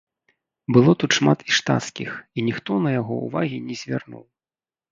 [0.77, 4.23] Было тут шмат і штацкіх, і ніхто на яго ўвагі не звярнуў.